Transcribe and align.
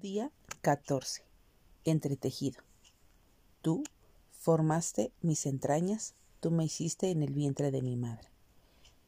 Día 0.00 0.30
14. 0.60 1.22
Entretejido. 1.86 2.60
Tú 3.62 3.82
formaste 4.30 5.10
mis 5.22 5.46
entrañas, 5.46 6.14
tú 6.40 6.50
me 6.50 6.66
hiciste 6.66 7.10
en 7.10 7.22
el 7.22 7.32
vientre 7.32 7.70
de 7.70 7.80
mi 7.80 7.96
madre. 7.96 8.28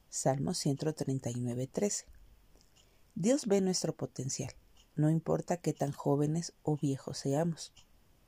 Salmo 0.09 0.55
139, 0.55 1.67
13. 1.67 2.07
Dios 3.17 3.45
ve 3.45 3.61
nuestro 3.61 3.95
potencial, 3.95 4.55
no 4.97 5.11
importa 5.11 5.59
qué 5.59 5.75
tan 5.75 5.93
jóvenes 5.93 6.55
o 6.63 6.79
viejos 6.79 7.19
seamos, 7.19 7.75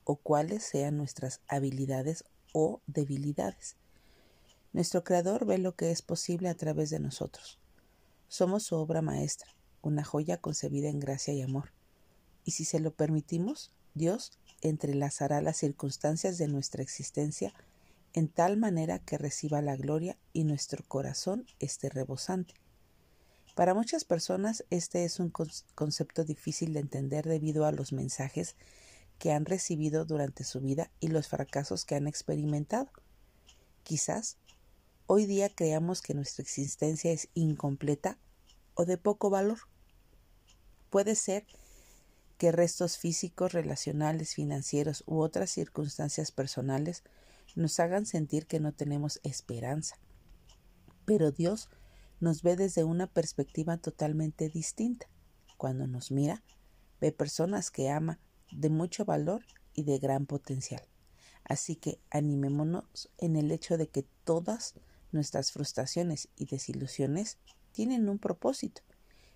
o 0.05 0.17
cuáles 0.17 0.63
sean 0.63 0.99
nuestras 0.99 1.41
habilidades 1.49 2.25
o 2.53 2.83
debilidades. 2.87 3.77
Nuestro 4.75 5.03
Creador 5.03 5.47
ve 5.47 5.57
lo 5.57 5.77
que 5.77 5.93
es 5.93 6.03
posible 6.03 6.51
a 6.51 6.57
través 6.57 6.91
de 6.91 7.01
nosotros. 7.01 7.59
Somos 8.29 8.65
su 8.65 8.77
obra 8.77 9.01
maestra, 9.01 9.49
una 9.81 10.05
joya 10.05 10.37
concebida 10.37 10.91
en 10.91 11.01
gracia 11.01 11.33
y 11.33 11.41
amor 11.41 11.73
y 12.51 12.53
si 12.53 12.65
se 12.65 12.81
lo 12.81 12.93
permitimos, 12.93 13.71
Dios 13.95 14.33
entrelazará 14.61 15.41
las 15.41 15.57
circunstancias 15.57 16.37
de 16.37 16.49
nuestra 16.49 16.83
existencia 16.83 17.55
en 18.13 18.27
tal 18.27 18.57
manera 18.57 18.99
que 18.99 19.19
reciba 19.19 19.63
la 19.63 19.77
gloria 19.77 20.19
y 20.33 20.43
nuestro 20.43 20.83
corazón 20.89 21.47
esté 21.61 21.91
rebosante. 21.91 22.55
Para 23.55 23.73
muchas 23.73 24.03
personas 24.03 24.65
este 24.69 25.05
es 25.05 25.21
un 25.21 25.31
concepto 25.31 26.25
difícil 26.25 26.73
de 26.73 26.81
entender 26.81 27.25
debido 27.25 27.67
a 27.67 27.71
los 27.71 27.93
mensajes 27.93 28.57
que 29.21 29.31
han 29.31 29.45
recibido 29.45 30.05
durante 30.05 30.43
su 30.43 30.61
vida 30.61 30.91
y 30.99 31.07
los 31.07 31.29
fracasos 31.29 31.85
que 31.85 31.95
han 31.95 32.09
experimentado. 32.09 32.91
Quizás 33.85 34.39
hoy 35.07 35.25
día 35.27 35.55
creamos 35.55 36.03
que 36.03 36.15
nuestra 36.15 36.43
existencia 36.43 37.13
es 37.13 37.29
incompleta 37.35 38.19
o 38.75 38.87
de 38.87 38.99
poco 38.99 39.31
valor. 39.31 39.61
Puede 40.91 41.15
ser 41.15 41.47
que 41.47 41.60
restos 42.49 42.97
físicos, 42.97 43.53
relacionales, 43.53 44.35
financieros 44.35 45.05
u 45.07 45.21
otras 45.21 45.51
circunstancias 45.51 46.33
personales 46.33 47.03
nos 47.55 47.79
hagan 47.81 48.07
sentir 48.07 48.47
que 48.47 48.61
no 48.61 48.73
tenemos 48.73 49.21
esperanza. 49.23 49.97
Pero 51.05 51.33
Dios 51.33 51.69
nos 52.19 52.43
ve 52.43 52.57
desde 52.57 52.85
una 52.85 53.07
perspectiva 53.07 53.77
totalmente 53.77 54.49
distinta. 54.49 55.07
Cuando 55.57 55.87
nos 55.87 56.11
mira, 56.11 56.43
ve 57.01 57.13
personas 57.13 57.71
que 57.71 57.91
ama 57.91 58.19
de 58.51 58.71
mucho 58.71 59.05
valor 59.05 59.45
y 59.75 59.85
de 59.85 59.99
gran 59.99 60.27
potencial. 60.27 60.83
Así 61.45 61.77
que 61.77 62.01
animémonos 62.11 63.11
en 63.19 63.37
el 63.37 63.51
hecho 63.51 63.77
de 63.77 63.89
que 63.89 64.07
todas 64.25 64.75
nuestras 65.13 65.53
frustraciones 65.53 66.29
y 66.37 66.47
desilusiones 66.47 67.39
tienen 67.73 68.09
un 68.09 68.19
propósito 68.19 68.83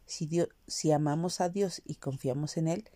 si, 0.06 0.28
si 0.66 0.92
amamos 0.92 1.40
a 1.40 1.48
Dios 1.48 1.82
y 1.84 1.96
confiamos 1.96 2.56
en 2.56 2.68
Él, 2.68 2.90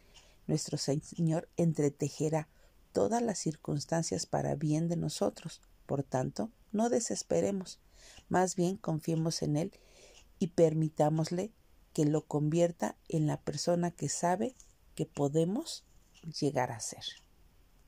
nuestro 0.46 0.78
Señor 0.78 1.48
entretejerá 1.56 2.48
todas 2.92 3.22
las 3.22 3.38
circunstancias 3.38 4.26
para 4.26 4.54
bien 4.54 4.88
de 4.88 4.96
nosotros. 4.96 5.60
Por 5.86 6.02
tanto, 6.02 6.50
no 6.72 6.88
desesperemos, 6.88 7.80
más 8.28 8.56
bien 8.56 8.76
confiemos 8.76 9.42
en 9.42 9.56
Él 9.56 9.72
y 10.38 10.48
permitámosle 10.48 11.52
que 11.92 12.04
lo 12.04 12.26
convierta 12.26 12.96
en 13.08 13.26
la 13.26 13.40
persona 13.40 13.90
que 13.90 14.08
sabe 14.08 14.54
que 14.94 15.06
podemos 15.06 15.84
llegar 16.40 16.70
a 16.70 16.80
ser. 16.80 17.04